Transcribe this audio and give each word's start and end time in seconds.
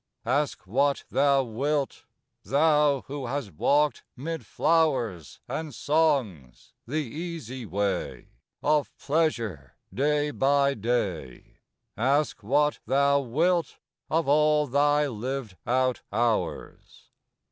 "Ask 0.25 0.65
what 0.65 1.03
thou 1.11 1.43
wilt, 1.43 2.05
thou, 2.43 3.01
who 3.01 3.27
hast 3.27 3.51
walked 3.53 4.01
'mid 4.17 4.47
flowers 4.47 5.39
And 5.47 5.75
songs 5.75 6.73
the 6.87 6.95
easy 7.03 7.67
way 7.67 8.29
Of 8.63 8.91
pleasure 8.97 9.75
day 9.93 10.31
by 10.31 10.73
day, 10.73 11.59
Ask 11.95 12.41
what 12.41 12.79
thou 12.87 13.19
wilt 13.19 13.77
of 14.09 14.27
all 14.27 14.65
thy 14.65 15.05
lived 15.07 15.55
out 15.67 16.01
hours." 16.11 17.11